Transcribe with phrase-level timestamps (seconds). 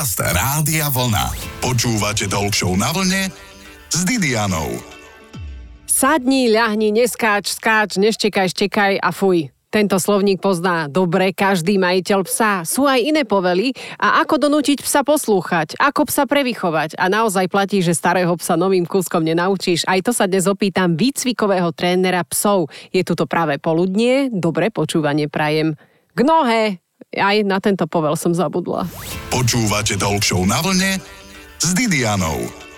[0.00, 1.28] Podcast Rádia Vlna.
[1.60, 3.28] Počúvate Talk na vlne
[3.92, 4.80] s Didianou.
[5.84, 9.52] Sadni, ľahni, neskáč, skáč, neštekaj, štekaj a fuj.
[9.68, 12.64] Tento slovník pozná dobre každý majiteľ psa.
[12.64, 16.96] Sú aj iné povely a ako donútiť psa poslúchať, ako psa prevychovať.
[16.96, 19.84] A naozaj platí, že starého psa novým kúskom nenaučíš.
[19.84, 22.72] Aj to sa dnes opýtam výcvikového trénera psov.
[22.88, 25.76] Je tu to práve poludnie, dobre počúvanie prajem.
[26.16, 26.89] K nohe!
[27.14, 28.86] Aj na tento povel som zabudla.
[29.32, 31.00] Počúvate Talk na vlne
[31.60, 32.69] s Didianou.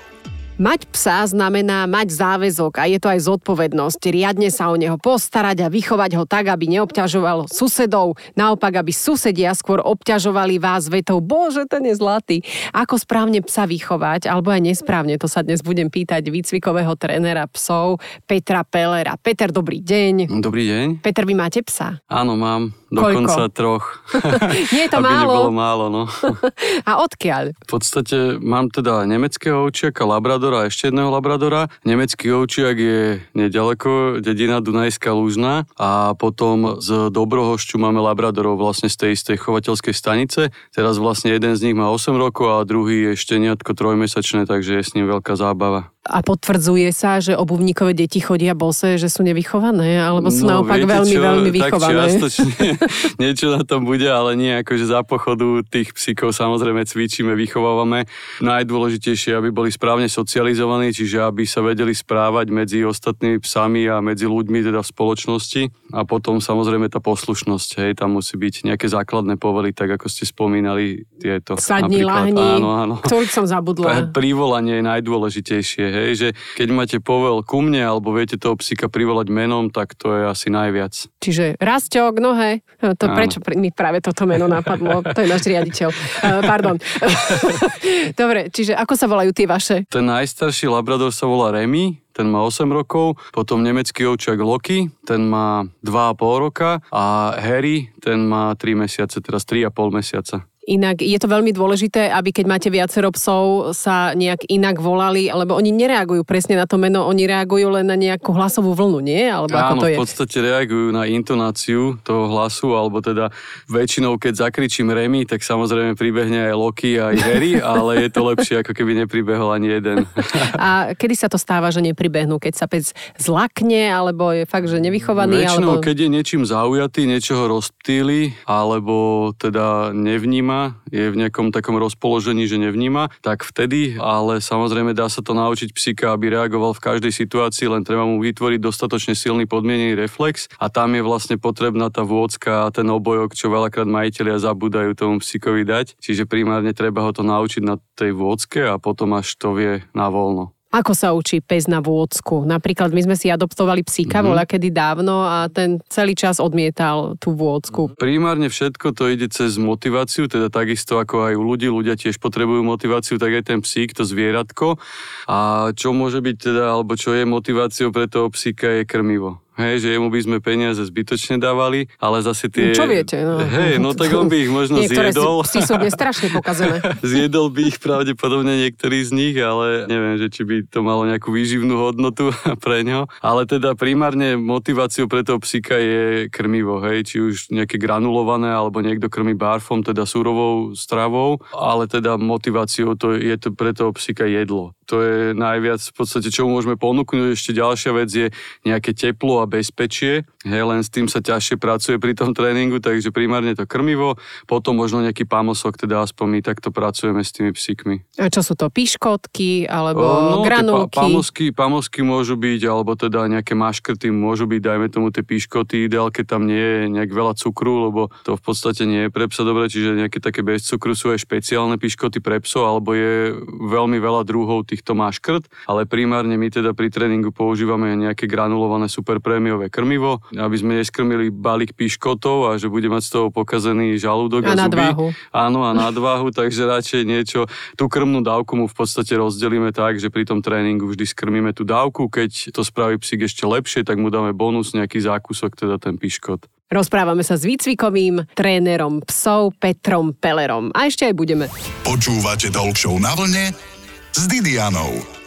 [0.63, 3.99] Mať psa znamená mať záväzok a je to aj zodpovednosť.
[4.15, 8.15] Riadne sa o neho postarať a vychovať ho tak, aby neobťažoval susedov.
[8.39, 12.47] Naopak, aby susedia skôr obťažovali vás vetou Bože, ten je zlatý.
[12.71, 17.99] Ako správne psa vychovať, alebo aj nesprávne, to sa dnes budem pýtať výcvikového trénera psov
[18.31, 19.19] Petra Pelera.
[19.19, 20.31] Peter, dobrý deň.
[20.39, 20.87] Dobrý deň.
[21.03, 21.99] Peter, vy máte psa?
[22.07, 22.71] Áno, mám.
[22.93, 23.57] Dokonca Koľko?
[23.57, 23.87] troch.
[24.77, 25.33] Nie je to Aby málo.
[25.33, 26.03] nebolo málo, no.
[26.89, 27.57] a odkiaľ?
[27.57, 30.05] V podstate mám teda nemeckého ovčiaka,
[30.53, 31.63] labradora a ešte jedného labradora.
[31.89, 33.01] Nemecký ovčiak je
[33.33, 39.95] nedaleko, dedina Dunajská Lúžna a potom z Dobrohošťu máme labradorov vlastne z tej istej chovateľskej
[39.97, 40.41] stanice.
[40.77, 44.77] Teraz vlastne jeden z nich má 8 rokov a druhý je ešte nejatko trojmesačné, takže
[44.81, 45.89] je s ním veľká zábava.
[46.03, 50.83] A potvrdzuje sa, že obuvníkové deti chodia bose, že sú nevychované, alebo sú No, naopak
[50.83, 51.93] viete veľmi, čo, veľmi Tak vychované.
[51.95, 52.67] čiastočne
[53.23, 58.11] niečo na tom bude, ale nie akože za pochodu tých psíkov samozrejme cvičíme, vychovávame.
[58.43, 60.11] Najdôležitejšie, aby boli správne
[60.43, 65.63] socializovaní, čiže aby sa vedeli správať medzi ostatnými psami a medzi ľuďmi teda v spoločnosti.
[65.95, 70.27] A potom samozrejme tá poslušnosť, hej, tam musí byť nejaké základné povely, tak ako ste
[70.27, 71.55] spomínali tieto.
[71.55, 72.35] Sadni, lahni.
[72.35, 72.95] Áno, áno.
[72.99, 74.11] Ktorý som zabudla.
[74.11, 79.31] Prívolanie je najdôležitejšie, hej, že keď máte povel ku mne, alebo viete toho psíka privolať
[79.31, 81.07] menom, tak to je asi najviac.
[81.23, 82.67] Čiže Rasťok, nohe.
[82.83, 83.15] No, To Áno.
[83.15, 85.07] prečo pr- mi práve toto meno napadlo?
[85.07, 85.89] To je náš riaditeľ.
[85.95, 86.75] Uh, pardon.
[88.21, 89.87] Dobre, čiže ako sa volajú tie vaše?
[89.87, 95.27] Ten najstarší labrador sa volá Remy, ten má 8 rokov, potom nemecký ovčiak Loki, ten
[95.27, 100.47] má 2,5 roka a Harry, ten má 3 mesiace, teraz 3,5 mesiaca.
[100.63, 105.59] Inak je to veľmi dôležité, aby keď máte viacero psov, sa nejak inak volali, lebo
[105.59, 109.27] oni nereagujú presne na to meno, oni reagujú len na nejakú hlasovú vlnu, nie?
[109.27, 109.99] Alebo ako Áno, to v je?
[109.99, 113.35] podstate reagujú na intonáciu toho hlasu, alebo teda
[113.67, 118.55] väčšinou, keď zakričím Remy, tak samozrejme pribehne aj Loki, aj Harry, ale je to lepšie,
[118.63, 120.07] ako keby nepribehol ani jeden.
[120.63, 122.39] A kedy sa to stáva, že nepribehnú?
[122.39, 125.43] Keď sa pec zlakne, alebo je fakt, že nevychovaný?
[125.43, 125.83] Väčšinou, alebo...
[125.83, 130.52] keď je niečím zaujatý, niečo ho rozptýli, alebo teda nevníma,
[130.93, 135.73] je v nejakom takom rozpoložení, že nevníma, tak vtedy, ale samozrejme dá sa to naučiť
[135.73, 140.69] psíka, aby reagoval v každej situácii, len treba mu vytvoriť dostatočne silný podmienený reflex a
[140.69, 145.65] tam je vlastne potrebná tá vôcka a ten obojok, čo veľakrát majiteľia zabúdajú tomu psíkovi
[145.67, 145.97] dať.
[145.99, 150.09] Čiže primárne treba ho to naučiť na tej vôcke a potom až to vie na
[150.09, 150.55] voľno.
[150.73, 152.49] Ako sa učí pes na vôcku?
[152.49, 154.31] Napríklad my sme si adoptovali psíka, mm-hmm.
[154.33, 157.93] voľa kedy dávno a ten celý čas odmietal tú vôcku.
[158.01, 162.65] Primárne všetko to ide cez motiváciu, teda takisto ako aj u ľudí, ľudia tiež potrebujú
[162.65, 164.81] motiváciu, tak aj ten psík, to zvieratko.
[165.29, 169.45] A čo môže byť teda, alebo čo je motiváciou pre toho psíka je krmivo.
[169.63, 172.75] Hej, že jemu by sme peniaze zbytočne dávali, ale zase tie...
[172.75, 173.23] Čo viete?
[173.23, 173.39] No.
[173.39, 175.47] Hej, no tak on by ich možno Niektoré zjedol.
[175.47, 176.83] psi sú dnes strašne pokazené.
[177.07, 181.31] Zjedol by ich pravdepodobne niektorý z nich, ale neviem, že či by to malo nejakú
[181.31, 182.35] výživnú hodnotu
[182.65, 183.07] pre ňo.
[183.23, 188.83] Ale teda primárne motiváciou pre toho psíka je krmivo, hej, či už nejaké granulované, alebo
[188.83, 194.27] niekto krmi barfom, teda surovou stravou, ale teda motiváciou to je to pre toho psíka
[194.27, 194.75] jedlo.
[194.93, 197.33] To je najviac v podstate, čo môžeme ponúknuť.
[197.33, 198.29] Ešte ďalšia vec je
[198.69, 200.29] nejaké teplo a bezpečie.
[200.45, 204.77] Hej, len s tým sa ťažšie pracuje pri tom tréningu, takže primárne to krmivo, potom
[204.77, 208.05] možno nejaký pamosok, teda aspoň my takto pracujeme s tými psíkmi.
[208.21, 208.69] A čo sú to?
[208.69, 210.99] Piškotky alebo No, tie granulky?
[210.99, 215.87] Pa, pamosky, pamosky môžu byť, alebo teda nejaké maškrty môžu byť, dajme tomu tie píškoty,
[215.89, 219.31] ideál, keď tam nie je nejak veľa cukru, lebo to v podstate nie je pre
[219.31, 223.39] psa dobre, čiže nejaké také bez cukru sú aj špeciálne píškoty pre psov, alebo je
[223.47, 229.23] veľmi veľa druhov týchto maškrt, ale primárne my teda pri tréningu používame nejaké granulované super
[229.23, 234.43] prémiové krmivo, aby sme neskrmili balík píškotov a že bude mať z toho pokazený žalúdok
[234.43, 234.63] A a, zuby.
[234.67, 235.07] nadváhu.
[235.31, 237.47] Áno, a nadváhu, takže radšej niečo,
[237.79, 241.63] tú krmnú dávku mu v podstate rozdelíme tak, že pri tom tréningu vždy skrmíme tú
[241.63, 245.95] dávku, keď to spraví psík ešte lepšie, tak mu dáme bonus, nejaký zákusok, teda ten
[245.95, 246.51] piškot.
[246.73, 250.73] Rozprávame sa s výcvikovým trénerom psov Petrom Pelerom.
[250.73, 251.45] A ešte aj budeme.
[251.85, 253.72] Počúvate Talk na vlne
[254.13, 255.22] s Didianou.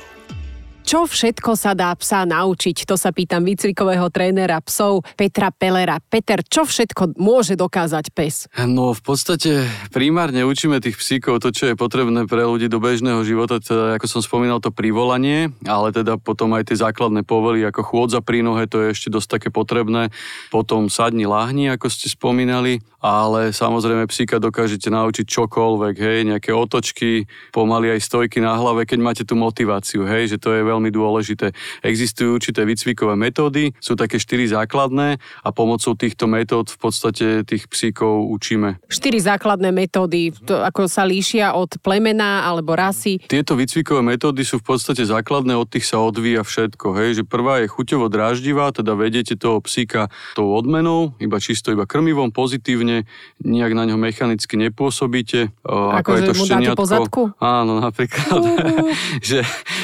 [0.86, 2.86] Čo všetko sa dá psa naučiť?
[2.86, 5.98] To sa pýtam výcvikového trénera psov Petra Pelera.
[5.98, 8.46] Peter, čo všetko môže dokázať pes?
[8.70, 13.26] No v podstate primárne učíme tých psíkov to, čo je potrebné pre ľudí do bežného
[13.26, 17.82] života, teda ako som spomínal to privolanie, ale teda potom aj tie základné povely ako
[17.82, 20.14] chôdza pri nohe, to je ešte dosť také potrebné.
[20.54, 27.26] Potom sadni lahni, ako ste spomínali, ale samozrejme psíka dokážete naučiť čokoľvek, hej, nejaké otočky,
[27.50, 31.54] pomaly aj stojky na hlave, keď máte tú motiváciu, hej, že to je veľmi dôležité.
[31.86, 37.70] Existujú určité výcvikové metódy, sú také štyri základné a pomocou týchto metód v podstate tých
[37.70, 38.82] psíkov učíme.
[38.90, 43.22] Štyri základné metódy, to ako sa líšia od plemena alebo rasy.
[43.30, 46.98] Tieto výcvikové metódy sú v podstate základné, od tých sa odvíja všetko.
[46.98, 51.86] Hej, že prvá je chuťovo dráždivá, teda vediete toho psíka tou odmenou, iba čisto iba
[51.86, 53.06] krmivom, pozitívne,
[53.44, 55.54] nejak na ňo mechanicky nepôsobíte.
[55.66, 57.22] Ako, ako je to šteniatko.
[57.40, 58.42] Áno, napríklad.
[58.42, 58.90] Uh.
[59.22, 59.44] že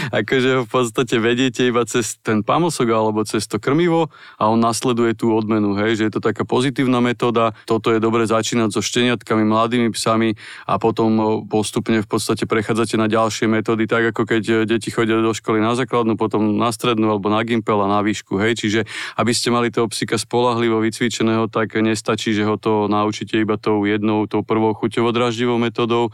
[0.09, 4.09] akože ho v podstate vediete iba cez ten pamosok alebo cez to krmivo
[4.41, 7.53] a on nasleduje tú odmenu, hej, že je to taká pozitívna metóda.
[7.69, 10.33] Toto je dobre začínať so šteniatkami, mladými psami
[10.65, 15.21] a potom postupne v podstate prechádzate na ďalšie metódy, tak ako keď e, deti chodia
[15.21, 18.89] do školy na základnú, potom na strednú alebo na gimpel a na výšku, hej, čiže
[19.21, 23.85] aby ste mali toho psika spolahlivo vycvičeného, tak nestačí, že ho to naučíte iba tou
[23.85, 26.09] jednou, tou prvou chuťovo-draždivou metodou,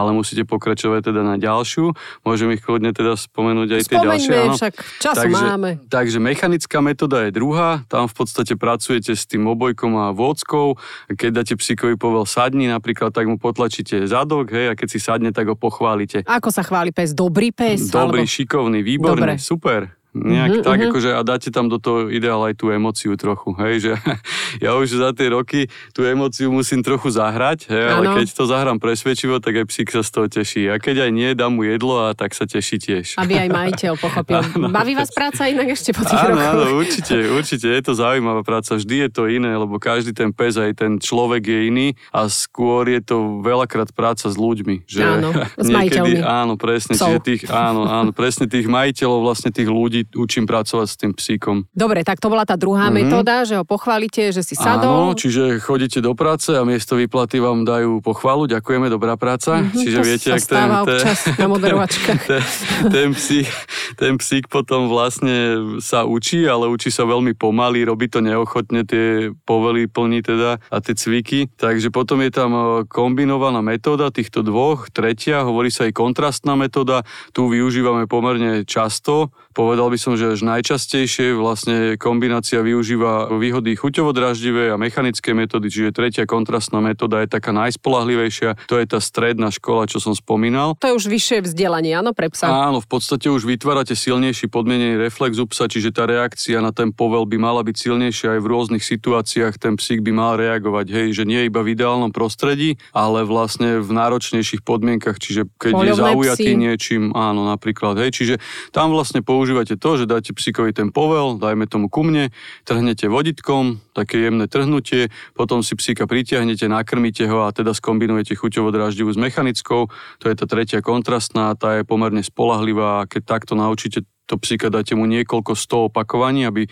[0.00, 1.92] ale musíte pokračovať teda na ďalšiu.
[2.24, 4.36] Môžem ich kľudne teda spomenúť aj tie ďalšie.
[4.40, 4.56] Áno.
[4.56, 5.70] však času takže, máme.
[5.92, 10.80] Takže mechanická metóda je druhá, tam v podstate pracujete s tým obojkom a vôckou.
[11.12, 15.30] Keď dáte psíkovi povel sadni napríklad, tak mu potlačíte zadok, hej, a keď si sadne,
[15.36, 16.24] tak ho pochválite.
[16.24, 17.12] Ako sa chváli pes?
[17.12, 17.92] Dobrý pes?
[17.92, 18.32] Dobrý, alebo...
[18.32, 19.42] šikovný, výborný, Dobre.
[19.42, 19.99] super.
[20.10, 20.90] Nejak mm-hmm, tak, mm-hmm.
[20.90, 23.92] akože a dáte tam do toho ideál aj tú emociu trochu, hej, že
[24.64, 28.82] ja už za tie roky tú emociu musím trochu zahrať, hej, ale keď to zahrám
[28.82, 30.66] presvedčivo, tak aj psík sa z toho teší.
[30.66, 33.22] A keď aj nie, dám mu jedlo a tak sa teší tiež.
[33.22, 34.42] Aby aj majiteľ pochopil.
[34.50, 34.66] Áno.
[34.74, 36.42] Baví vás práca inak ešte po tých rokoch?
[36.42, 40.58] Áno, určite, určite, je to zaujímavá práca, vždy je to iné, lebo každý ten pes,
[40.58, 44.90] aj ten človek je iný a skôr je to veľakrát práca s ľuďmi.
[44.90, 45.30] Že áno,
[45.64, 50.44] s niekedy, Áno, presne, čiže tých, áno, áno, presne tých majiteľov, vlastne tých ľudí učím
[50.48, 51.56] pracovať s tým psíkom.
[51.72, 53.06] Dobre, tak to bola tá druhá mm-hmm.
[53.06, 55.10] metóda, že ho pochválite, že si sadol.
[55.10, 59.60] Áno, čiže chodíte do práce a miesto výplaty vám dajú pochvalu, ďakujeme, dobrá práca.
[59.60, 62.20] Mm-hmm, čiže to viete, ak ten, ten, na moderovačkách.
[62.26, 62.42] Ten,
[62.88, 63.48] ten, psík,
[63.96, 69.30] ten psík potom vlastne sa učí, ale učí sa veľmi pomaly, robí to neochotne, tie
[69.44, 71.50] povely plní teda a tie cviky.
[71.56, 74.88] Takže potom je tam e, kombinovaná metóda týchto dvoch.
[74.92, 77.02] Tretia, hovorí sa aj kontrastná metóda.
[77.34, 79.34] Tu využívame pomerne často.
[79.50, 85.90] Povedal by som, že až najčastejšie vlastne kombinácia využíva výhody chuťovo-draždivé a mechanické metódy, čiže
[85.90, 90.78] tretia kontrastná metóda je taká najspolahlivejšia, to je tá stredná škola, čo som spomínal.
[90.78, 92.46] To je už vyššie vzdelanie, áno, pre psa?
[92.46, 96.94] Áno, v podstate už vytvárate silnejší podmienený reflex u psa, čiže tá reakcia na ten
[96.94, 101.08] povel by mala byť silnejšia aj v rôznych situáciách, ten psík by mal reagovať, hej,
[101.18, 105.98] že nie iba v ideálnom prostredí, ale vlastne v náročnejších podmienkach, čiže keď Poľovné je
[105.98, 106.62] zaujatý psi.
[106.62, 108.34] niečím, áno, napríklad, hej, čiže
[108.70, 109.39] tam vlastne používate
[109.76, 112.32] to, že dáte psíkovi ten povel, dajme tomu ku mne,
[112.64, 119.12] trhnete voditkom, také jemné trhnutie, potom si psíka pritiahnete, nakrmíte ho a teda skombinujete chuťovo-dráždivú
[119.12, 119.92] s mechanickou.
[119.92, 124.94] To je tá tretia kontrastná, tá je pomerne spolahlivá keď takto naučíte to psíka dáte
[124.94, 126.70] mu niekoľko sto opakovaní, aby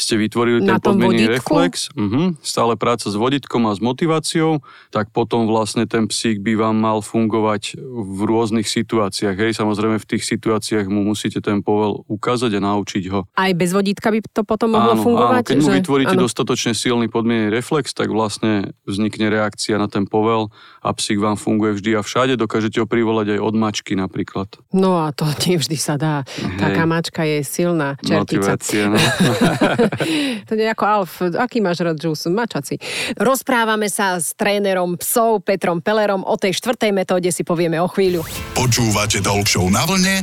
[0.00, 1.92] ste vytvorili ten podmený reflex.
[1.92, 2.32] Uh-huh.
[2.40, 7.04] Stále práca s voditkom a s motiváciou, tak potom vlastne ten psík by vám mal
[7.04, 9.36] fungovať v rôznych situáciách.
[9.36, 13.28] Hej, samozrejme v tých situáciách mu musíte ten povel ukázať a naučiť ho.
[13.36, 15.44] Aj bez vodítka by to potom mohlo áno, fungovať?
[15.44, 15.62] Áno, keď že...
[15.62, 16.24] mu vytvoríte áno.
[16.24, 20.48] dostatočne silný podmienený reflex, tak vlastne vznikne reakcia na ten povel
[20.80, 22.40] a psík vám funguje vždy a všade.
[22.40, 24.48] Dokážete ho privolať aj od mačky napríklad.
[24.72, 26.24] No a to nie vždy sa dá.
[26.24, 26.56] Hej.
[26.56, 28.56] Taká mačka je silná čertica.
[28.56, 28.96] Motivácia, no.
[30.48, 31.12] to nie ako Alf.
[31.36, 32.30] Aký máš rád džús?
[32.30, 32.78] Mačaci.
[33.18, 36.22] Rozprávame sa s trénerom psov Petrom Pellerom.
[36.26, 38.22] O tej štvrtej metóde si povieme o chvíľu.
[38.54, 40.22] Počúvate Talk na vlne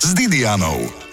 [0.00, 1.06] s Didianou.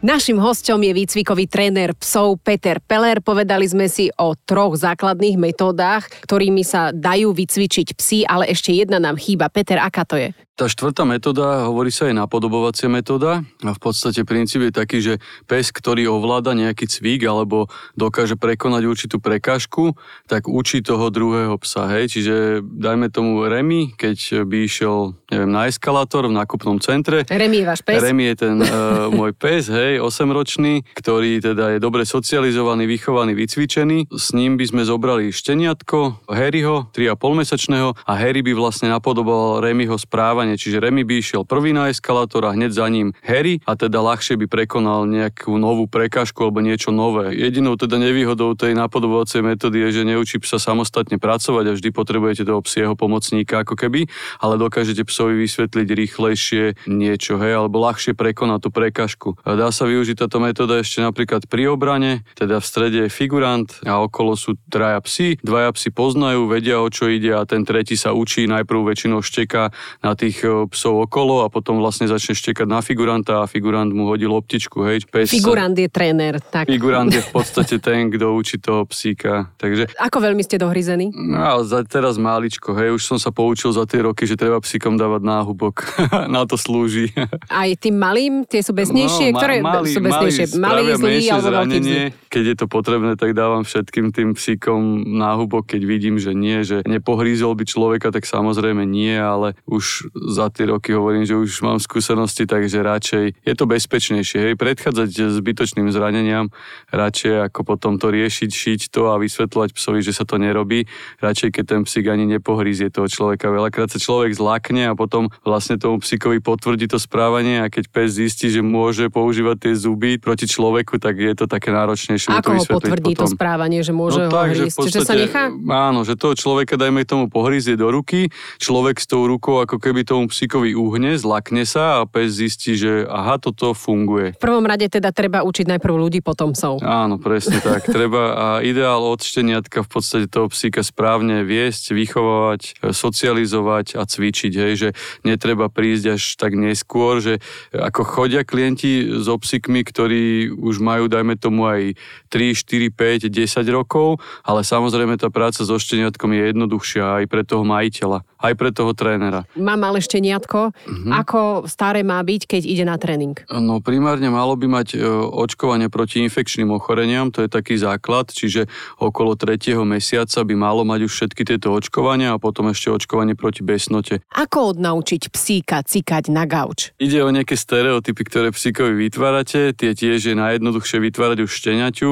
[0.00, 3.20] Našim hostom je výcvikový tréner psov Peter Peller.
[3.20, 8.96] Povedali sme si o troch základných metódach, ktorými sa dajú vycvičiť psi, ale ešte jedna
[8.96, 9.52] nám chýba.
[9.52, 10.32] Peter, aká to je?
[10.60, 15.16] Tá štvrtá metóda, hovorí sa aj napodobovacia metóda a v podstate princíp je taký, že
[15.48, 19.96] pes, ktorý ovláda nejaký cvík alebo dokáže prekonať určitú prekážku,
[20.28, 22.12] tak učí toho druhého psa, hej.
[22.12, 27.24] Čiže dajme tomu Remy, keď by išiel, neviem, na eskalátor v nákupnom centre.
[27.24, 27.96] Remy je váš pes?
[27.96, 34.12] Remy je ten uh, môj pes, hej, 8-ročný, ktorý teda je dobre socializovaný, vychovaný, vycvičený.
[34.12, 39.96] S ním by sme zobrali šteniatko, Harryho, 3,5 mesačného a Harry by vlastne napodoboval Remyho
[39.96, 43.78] správanie správanie, čiže Remy by išiel prvý na eskalátor a hneď za ním Harry a
[43.78, 47.36] teda ľahšie by prekonal nejakú novú prekážku alebo niečo nové.
[47.38, 52.42] Jedinou teda nevýhodou tej napodobovacej metódy je, že neučí psa samostatne pracovať a vždy potrebujete
[52.42, 54.10] toho psieho pomocníka ako keby,
[54.42, 59.28] ale dokážete psovi vysvetliť rýchlejšie niečo, hej, alebo ľahšie prekonať tú prekážku.
[59.44, 64.02] Dá sa využiť táto metóda ešte napríklad pri obrane, teda v strede je figurant a
[64.02, 68.16] okolo sú traja psi, dvaja psi poznajú, vedia o čo ide a ten tretí sa
[68.16, 72.80] učí najprv väčšinou šteka na tých e, psov okolo a potom vlastne začne štekať na
[72.80, 75.06] figuranta a figurant mu hodí loptičku, hej.
[75.10, 76.70] Pes figurant je tréner, tak.
[76.70, 79.50] Figurant je v podstate ten, kto učí toho psíka.
[79.58, 79.90] Takže...
[79.98, 81.10] Ako veľmi ste dohryzení?
[81.10, 85.22] No, teraz máličko, hej, už som sa poučil za tie roky, že treba psíkom dávať
[85.26, 86.00] náhubok.
[86.36, 87.12] na to slúži.
[87.48, 89.32] Aj tým malým, tie sú besnejšie?
[89.32, 90.44] No, Ktoré mali, sú besnejšie?
[90.58, 92.02] Malý, zlý alebo zranenie.
[92.30, 96.82] Keď je to potrebné, tak dávam všetkým tým psíkom náhubok, keď vidím, že nie, že
[96.86, 101.80] nepohrízol by človeka, tak samozrejme nie, ale už za tie roky hovorím, že už mám
[101.80, 104.52] skúsenosti, takže radšej je to bezpečnejšie.
[104.52, 106.52] Hej, predchádzať zbytočným zraneniam,
[106.92, 110.84] radšej ako potom to riešiť, šiť to a vysvetľovať psovi, že sa to nerobí.
[111.24, 113.48] Radšej, keď ten psík ani nepohrízie toho človeka.
[113.48, 118.20] Veľakrát sa človek zlakne a potom vlastne tomu psíkovi potvrdí to správanie a keď pes
[118.20, 122.28] zistí, že môže používať tie zuby proti človeku, tak je to také náročnejšie.
[122.36, 123.26] Ako ho potvrdí potom.
[123.30, 124.76] to správanie, že môže no, ho tak, hrísť?
[124.76, 125.42] Že, podstate, že sa nechá?
[125.88, 130.02] Áno, že toho človeka dajme tomu pohrízie do ruky, človek s tou rukou ako keby
[130.10, 134.34] tomu psíkovi uhne, zlakne sa a pes zistí, že aha, toto funguje.
[134.34, 136.82] V prvom rade teda treba učiť najprv ľudí, potom psov.
[136.82, 137.86] Áno, presne tak.
[137.96, 144.52] treba a ideál od šteniatka v podstate toho psíka správne viesť, vychovávať, socializovať a cvičiť,
[144.58, 144.88] hej, že
[145.22, 147.38] netreba prísť až tak neskôr, že
[147.70, 151.94] ako chodia klienti s obsikmi, ktorí už majú, dajme tomu aj
[152.34, 157.46] 3, 4, 5, 10 rokov, ale samozrejme tá práca so šteniatkom je jednoduchšia aj pre
[157.46, 159.46] toho majiteľa, aj pre toho trénera.
[159.54, 161.12] Mám ale šteniatko, uh-huh.
[161.12, 163.36] ako staré má byť, keď ide na tréning?
[163.48, 168.66] No primárne malo by mať e, očkovanie proti infekčným ochoreniam, to je taký základ, čiže
[168.98, 169.76] okolo 3.
[169.84, 174.24] mesiaca by malo mať už všetky tieto očkovania a potom ešte očkovanie proti besnote.
[174.32, 176.96] Ako odnaučiť psíka cikať na gauč?
[176.96, 182.10] Ide o nejaké stereotypy, ktoré psíkovi vytvárate, tie tiež je najjednoduchšie vytvárať už šteniaťu,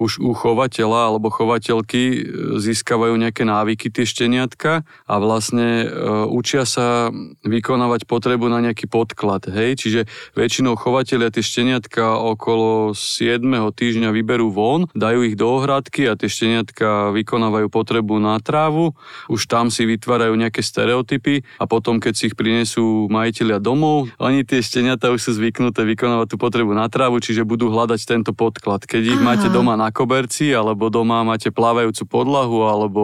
[0.00, 2.18] už u chovateľa alebo chovateľky e,
[2.60, 5.86] získavajú nejaké návyky tie šteniatka a vlastne e,
[6.28, 7.08] učia sa
[7.42, 10.00] vykonávať potrebu na nejaký podklad, hej, čiže
[10.36, 13.42] väčšinou chovateľia tie šteniatka okolo 7.
[13.72, 18.92] týždňa vyberú von, dajú ich do ohradky a tie šteniatka vykonávajú potrebu na trávu,
[19.30, 24.44] už tam si vytvárajú nejaké stereotypy a potom, keď si ich prinesú majiteľia domov, oni
[24.44, 28.84] tie šteniatá už sú zvyknuté vykonávať tú potrebu na trávu, čiže budú hľadať tento podklad.
[28.84, 29.26] Keď ich Aha.
[29.26, 33.02] máte doma na koberci, alebo doma máte plávajúcu podlahu, alebo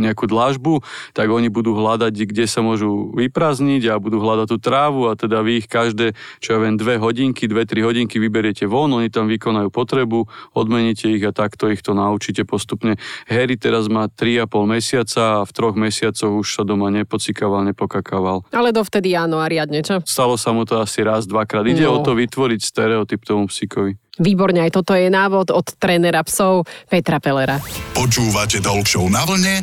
[0.00, 0.80] nejakú dlažbu,
[1.12, 5.44] tak oni budú hľadať, kde sa môžu vyprazniť a budú hľadať tú trávu a teda
[5.44, 9.28] vy ich každé, čo ja viem, dve hodinky, dve, tri hodinky vyberiete von, oni tam
[9.28, 10.24] vykonajú potrebu,
[10.56, 12.96] odmeníte ich a takto ich to naučíte postupne.
[13.28, 18.48] Harry teraz má 3,5 mesiaca a v troch mesiacoch už sa doma nepocikával, nepokakával.
[18.54, 20.00] Ale dovtedy áno a riadne, čo?
[20.06, 21.66] Stalo sa mu to asi raz, dvakrát.
[21.68, 21.98] Ide no.
[21.98, 23.98] o to vytvoriť stereotyp tomu psíkovi.
[24.20, 27.56] Výborne, aj toto je návod od trénera psov Petra Pelera.
[27.96, 29.54] Počúvate Talk na vlne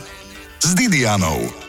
[0.59, 1.66] s Didianou.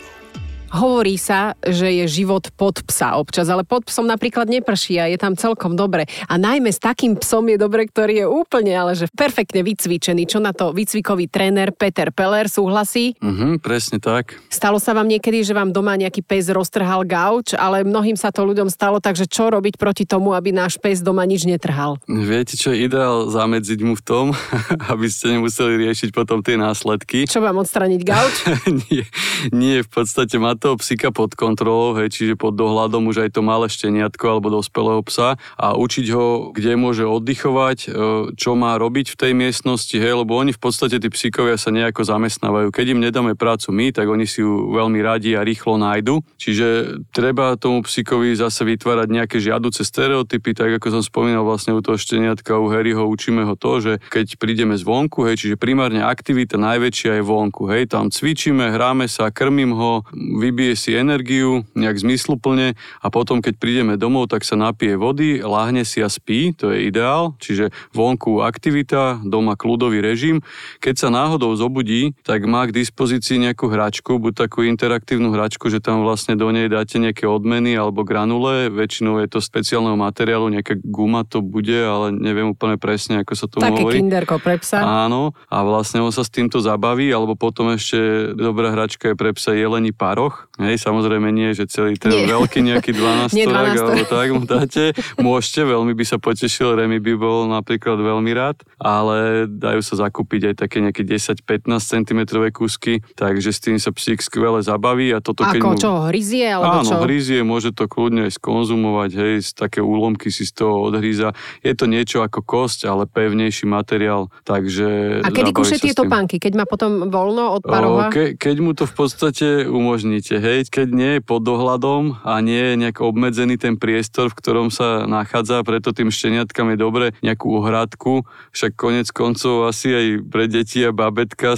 [0.69, 5.17] Hovorí sa, že je život pod psa občas, ale pod psom napríklad neprší a je
[5.17, 6.05] tam celkom dobre.
[6.29, 10.29] A najmä s takým psom je dobre, ktorý je úplne, ale že perfektne vycvičený.
[10.29, 13.17] Čo na to výcvikový tréner Peter Peller súhlasí?
[13.25, 14.37] Mhm, presne tak.
[14.53, 18.45] Stalo sa vám niekedy, že vám doma nejaký pes roztrhal gauč, ale mnohým sa to
[18.45, 21.97] ľuďom stalo, takže čo robiť proti tomu, aby náš pes doma nič netrhal?
[22.05, 24.27] Viete, čo je ideál zamedziť mu v tom,
[24.93, 27.25] aby ste nemuseli riešiť potom tie následky.
[27.25, 28.37] Čo vám odstraniť gauč?
[28.93, 29.09] nie,
[29.49, 33.41] nie, v podstate má toho psíka pod kontrolou, hej, čiže pod dohľadom už aj to
[33.41, 37.88] malé šteniatko alebo dospelého psa a učiť ho, kde môže oddychovať, e,
[38.35, 42.03] čo má robiť v tej miestnosti, hej, lebo oni v podstate tí psíkovia sa nejako
[42.05, 42.69] zamestnávajú.
[42.75, 46.21] Keď im nedáme prácu my, tak oni si ju veľmi radi a rýchlo nájdu.
[46.37, 51.81] Čiže treba tomu psíkovi zase vytvárať nejaké žiaduce stereotypy, tak ako som spomínal vlastne u
[51.81, 56.59] toho šteniatka, u Harryho učíme ho to, že keď prídeme zvonku, hej, čiže primárne aktivita
[56.59, 60.03] najväčšia je vonku, hej, tam cvičíme, hráme sa, krmím ho,
[60.49, 62.73] vybije si energiu nejak zmysluplne
[63.05, 66.88] a potom, keď prídeme domov, tak sa napije vody, láhne si a spí, to je
[66.88, 70.40] ideál, čiže vonku aktivita, doma kľudový režim.
[70.81, 75.85] Keď sa náhodou zobudí, tak má k dispozícii nejakú hračku, buď takú interaktívnu hračku, že
[75.85, 80.78] tam vlastne do nej dáte nejaké odmeny alebo granule, väčšinou je to speciálneho materiálu, nejaká
[80.81, 84.00] guma to bude, ale neviem úplne presne, ako sa to Také hovorí.
[84.00, 84.81] kinderko pre psa.
[84.81, 89.35] Áno, a vlastne on sa s týmto zabaví, alebo potom ešte dobrá hračka je pre
[89.35, 92.26] psa jelení paroch, Hej, samozrejme nie, že celý ten Nie.
[92.26, 93.78] veľký nejaký 12 Nie 12.
[93.78, 94.90] alebo tak mu dáte.
[95.16, 100.50] Môžete, veľmi by sa potešil, Remy by bol napríklad veľmi rád, ale dajú sa zakúpiť
[100.50, 105.47] aj také nejaké 10-15 cm kúsky, takže s tým sa psík skvele zabaví a toto
[105.47, 105.78] keď Ako, mu...
[105.78, 106.99] čo, hryzie, alebo Áno, čo?
[107.07, 111.38] hryzie, môže to kľudne aj skonzumovať, hej, z také úlomky si z toho odhríza.
[111.62, 115.23] Je to niečo ako kosť, ale pevnejší materiál, takže...
[115.23, 116.11] A kedy kuše tieto tým.
[116.11, 116.37] pánky?
[116.38, 118.09] Keď má potom voľno od paroha?
[118.09, 122.37] O, ke, keď mu to v podstate umožníte, hej, keď nie je pod dohľadom a
[122.44, 127.06] nie je nejak obmedzený ten priestor, v ktorom sa nachádza, preto tým šteniatkám je dobre
[127.25, 131.56] nejakú ohradku, však konec koncov asi aj pre deti a babetka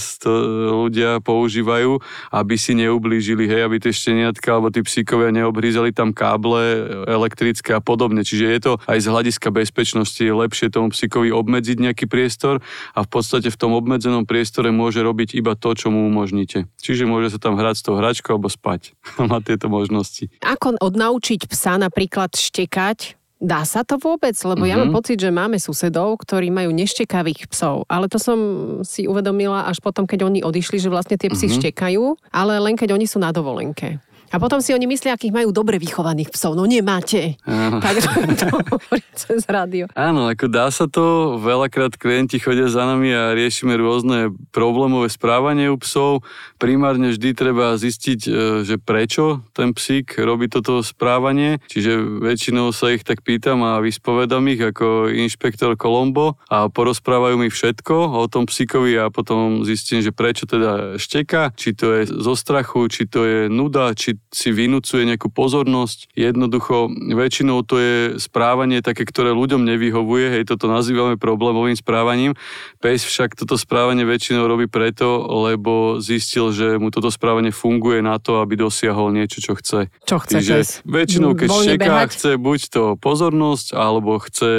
[0.71, 1.99] ľudia používajú,
[2.31, 7.83] aby si neublížili, hej, aby tie šteniatka alebo tí psíkovia neobhrízali tam káble elektrické a
[7.83, 8.23] podobne.
[8.23, 12.61] Čiže je to aj z hľadiska bezpečnosti lepšie tomu psíkovi obmedziť nejaký priestor
[12.93, 16.69] a v podstate v tom obmedzenom priestore môže robiť iba to, čo mu umožníte.
[16.79, 18.93] Čiže môže sa tam hrať s tou hračkou alebo spať.
[19.33, 20.29] Má tieto možnosti.
[20.45, 23.17] Ako odnaučiť psa napríklad štekať?
[23.41, 24.37] Dá sa to vôbec?
[24.37, 24.97] Lebo ja mám Mhm.
[25.01, 27.89] pocit, že máme susedov, ktorí majú neštekavých psov.
[27.89, 28.37] Ale to som
[28.85, 31.57] si uvedomila až potom, keď oni odišli, že vlastne tie psy Mhm.
[31.57, 33.97] štekajú, ale len keď oni sú na dovolenke.
[34.31, 36.55] A potom si oni myslia, akých majú dobre vychovaných psov.
[36.55, 37.35] No nemáte.
[37.43, 37.83] Áno.
[37.83, 38.09] Takže
[38.39, 38.47] to
[39.21, 39.91] cez rádio.
[39.99, 45.67] Áno, ako dá sa to, veľakrát klienti chodia za nami a riešime rôzne problémové správanie
[45.67, 46.23] u psov.
[46.63, 48.31] Primárne vždy treba zistiť, e,
[48.63, 54.47] že prečo ten psík robí toto správanie, čiže väčšinou sa ich tak pýtam a vyspovedám
[54.47, 60.15] ich ako inšpektor Colombo a porozprávajú mi všetko o tom psíkovi a potom zistím, že
[60.15, 65.09] prečo teda šteka, či to je zo strachu, či to je nuda, či si vynúcuje
[65.09, 66.13] nejakú pozornosť.
[66.13, 72.37] Jednoducho, väčšinou to je správanie také, ktoré ľuďom nevyhovuje, hej, toto nazývame problémovým správaním.
[72.79, 78.21] Pes však toto správanie väčšinou robí preto, lebo zistil, že mu toto správanie funguje na
[78.21, 79.91] to, aby dosiahol niečo, čo chce.
[80.05, 80.69] Čo chce Čiže pes?
[80.87, 82.09] väčšinou, keď Voľne šteká, behať?
[82.13, 84.53] chce buď to pozornosť, alebo chce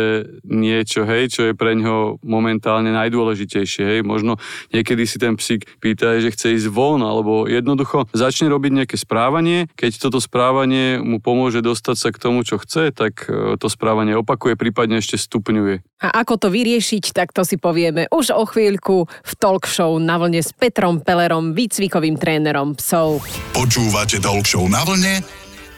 [0.48, 3.84] niečo, hej, čo je pre ňoho momentálne najdôležitejšie.
[3.84, 4.00] Hej.
[4.08, 4.40] Možno
[4.72, 9.51] niekedy si ten psík pýta, že chce ísť von, alebo jednoducho začne robiť nejaké správanie.
[9.74, 14.18] Keď toto správanie mu pomôže dostať sa k tomu, čo chce, tak e, to správanie
[14.18, 16.02] opakuje, prípadne ešte stupňuje.
[16.02, 20.18] A ako to vyriešiť, tak to si povieme už o chvíľku v talk show na
[20.18, 23.22] vlne s Petrom Pellerom, výcvikovým trénerom psov.
[23.54, 25.22] Počúvate Talk Show na vlne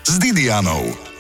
[0.04, 1.12] s Didianou.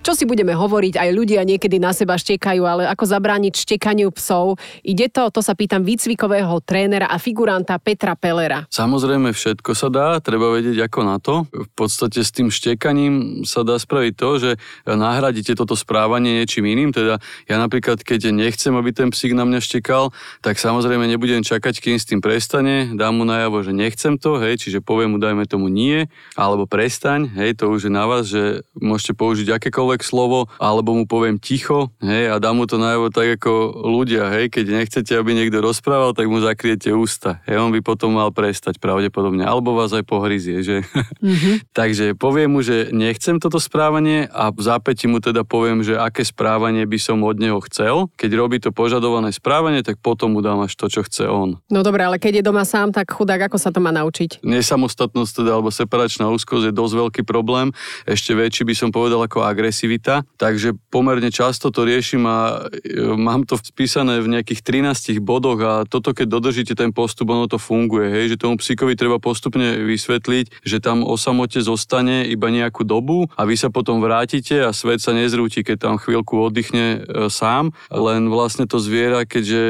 [0.00, 4.56] Čo si budeme hovoriť, aj ľudia niekedy na seba štekajú, ale ako zabrániť štekaniu psov?
[4.80, 8.64] Ide to, to sa pýtam výcvikového trénera a figuranta Petra Pellera.
[8.72, 11.44] Samozrejme všetko sa dá, treba vedieť ako na to.
[11.52, 14.50] V podstate s tým štekaním sa dá spraviť to, že
[14.88, 16.96] nahradíte toto správanie niečím iným.
[16.96, 21.76] Teda ja napríklad, keď nechcem, aby ten psík na mňa štekal, tak samozrejme nebudem čakať,
[21.76, 25.44] kým s tým prestane, dám mu najavo, že nechcem to, hej, čiže poviem mu, dajme
[25.44, 26.08] tomu nie,
[26.40, 31.10] alebo prestaň, hej, to už je na vás, že môžete použiť akékoľvek slovo, alebo mu
[31.10, 35.34] poviem ticho, hej, a dám mu to najavo tak ako ľudia, hej, keď nechcete, aby
[35.34, 37.42] niekto rozprával, tak mu zakriete ústa.
[37.50, 40.86] Hej, on by potom mal prestať pravdepodobne, alebo vás aj pohryzie, že?
[41.18, 41.54] Mm-hmm.
[41.80, 46.22] Takže poviem mu, že nechcem toto správanie a v zápäti mu teda poviem, že aké
[46.22, 48.06] správanie by som od neho chcel.
[48.14, 51.58] Keď robí to požadované správanie, tak potom mu dám až to, čo chce on.
[51.72, 54.44] No dobre, ale keď je doma sám, tak chudák, ako sa to má naučiť?
[54.44, 57.72] Nesamostatnosť teda, alebo separačná úzkosť je dosť veľký problém.
[58.04, 59.48] Ešte väčší by som povedal ako
[59.80, 60.28] agresivita.
[60.36, 65.72] Takže pomerne často to riešim a e, mám to spísané v nejakých 13 bodoch a
[65.88, 68.12] toto keď dodržíte ten postup, ono to funguje.
[68.12, 73.32] Hej, že tomu psíkovi treba postupne vysvetliť, že tam o samote zostane iba nejakú dobu
[73.40, 77.72] a vy sa potom vrátite a svet sa nezrúti, keď tam chvíľku oddychne e, sám.
[77.88, 79.62] Len vlastne to zviera, keďže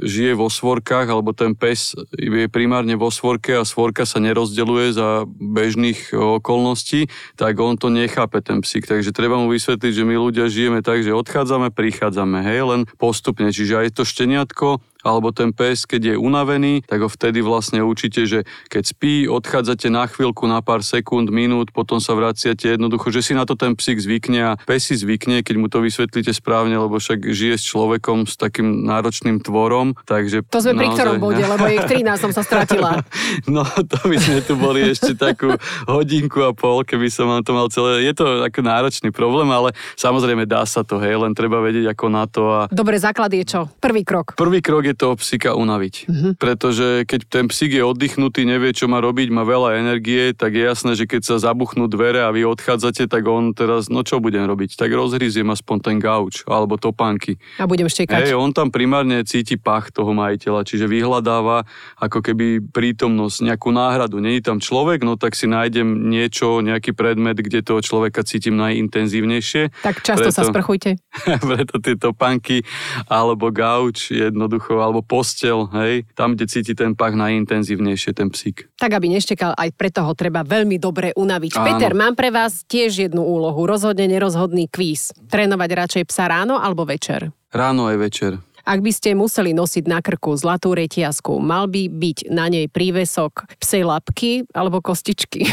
[0.00, 5.28] žije vo svorkách, alebo ten pes je primárne vo svorke a svorka sa nerozdeluje za
[5.28, 8.86] bežných okolností, tak on to nechápe, ten psík.
[8.86, 13.50] Takže treba mu vysvetliť, že my ľudia žijeme tak, že odchádzame, prichádzame, hej, len postupne.
[13.50, 18.28] Čiže aj to šteniatko alebo ten pes, keď je unavený, tak ho vtedy vlastne učíte,
[18.28, 23.24] že keď spí, odchádzate na chvíľku, na pár sekúnd, minút, potom sa vraciate jednoducho, že
[23.24, 26.76] si na to ten psík zvykne a pes si zvykne, keď mu to vysvetlíte správne,
[26.76, 30.44] lebo však žije s človekom, s takým náročným tvorom, takže...
[30.52, 33.00] To sme pri ktorom bode, lebo je k 13 som sa stratila.
[33.48, 35.54] No, to by sme tu boli ešte takú
[35.88, 38.04] hodinku a pol, keby som vám to mal celé...
[38.04, 42.06] Je to ako náročný problém, ale samozrejme dá sa to, hej, len treba vedieť ako
[42.10, 43.60] na to a Dobre, základ je čo?
[43.78, 44.34] Prvý krok.
[44.34, 45.94] Prvý krok je toho psíka unaviť.
[46.10, 46.32] Mm-hmm.
[46.42, 50.66] Pretože keď ten psík je oddychnutý, nevie, čo má robiť, má veľa energie, tak je
[50.66, 54.44] jasné, že keď sa zabuchnú dvere a vy odchádzate, tak on teraz, no čo budem
[54.44, 54.74] robiť?
[54.74, 57.38] Tak rozhryziem aspoň ten gauč alebo topánky.
[57.62, 58.28] A budem štekať.
[58.28, 61.62] Hej, on tam primárne cíti pach toho majiteľa, čiže vyhľadáva
[62.02, 64.18] ako keby prítomnosť, nejakú náhradu.
[64.18, 69.84] Není tam človek, no tak si nájdem niečo, nejaký predmet, kde toho človeka cítim najintenzívnejšie.
[69.84, 70.98] Tak často preto, sa sprchujte.
[71.50, 72.66] preto tie topánky
[73.06, 78.70] alebo gauč jednoducho, alebo postel, hej, tam, kde cíti ten pach najintenzívnejšie, ten psík.
[78.78, 81.52] Tak, aby neštekal, aj preto ho treba veľmi dobre unaviť.
[81.58, 81.66] Áno.
[81.66, 85.12] Peter, mám pre vás tiež jednu úlohu, rozhodne nerozhodný kvíz.
[85.28, 87.30] Trénovať radšej psa ráno alebo večer?
[87.50, 88.32] Ráno aj večer.
[88.68, 93.48] Ak by ste museli nosiť na krku zlatú reťazku, mal by byť na nej prívesok
[93.56, 95.48] psej lapky alebo kostičky?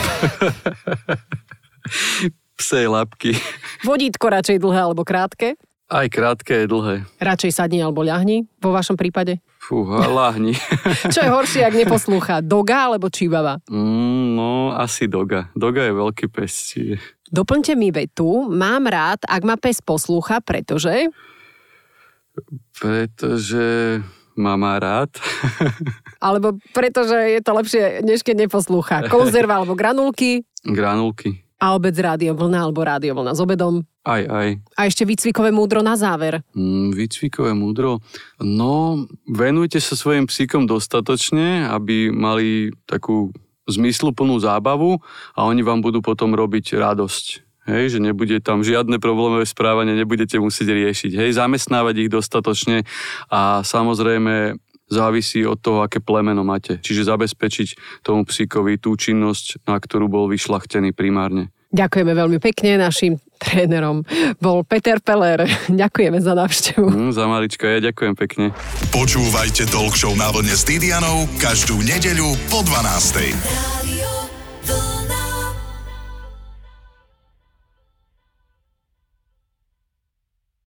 [2.60, 3.32] psej lapky.
[3.88, 5.56] Vodítko radšej dlhé alebo krátke?
[5.86, 6.96] Aj krátke, aj dlhé.
[7.22, 9.38] Radšej sadni alebo ľahni vo vašom prípade?
[9.62, 10.58] Fúha, láhni.
[11.14, 12.42] Čo je horšie, ak neposlúcha?
[12.42, 13.62] Doga alebo číbava?
[13.70, 15.54] Mm, no, asi doga.
[15.54, 16.74] Doga je veľký pes.
[17.30, 18.50] Doplňte mi vetu.
[18.50, 21.14] Mám rád, ak ma pes poslúcha, pretože...
[22.82, 24.02] Pretože
[24.34, 25.14] ma má rád.
[26.26, 29.06] alebo pretože je to lepšie, než keď neposlúcha.
[29.06, 30.50] Konzerva alebo granulky?
[30.66, 31.45] Granulky.
[31.56, 33.88] A obec rádio vlna alebo rádio vlna s obedom?
[34.06, 34.62] Aj, aj.
[34.76, 36.44] A ešte výcvikové múdro na záver.
[36.54, 38.04] Mm, výcvikové múdro?
[38.44, 43.34] No, venujte sa svojim psíkom dostatočne, aby mali takú
[43.66, 45.02] zmysluplnú zábavu
[45.34, 47.46] a oni vám budú potom robiť radosť.
[47.66, 51.18] Hej, že nebude tam žiadne problémové správanie, nebudete musieť riešiť.
[51.18, 52.86] Hej, zamestnávať ich dostatočne
[53.34, 56.78] a samozrejme závisí od toho, aké plemeno máte.
[56.82, 61.50] Čiže zabezpečiť tomu psíkovi tú činnosť, na ktorú bol vyšlachtený primárne.
[61.76, 62.80] Ďakujeme veľmi pekne.
[62.80, 64.08] Našim trénerom
[64.40, 65.44] bol Peter Peller.
[65.82, 66.88] Ďakujeme za návštevu.
[66.88, 68.46] Mm, za maličko, ja ďakujem pekne.
[68.96, 73.95] Počúvajte Talk Show na vlne s Didianou každú nedeľu po 12.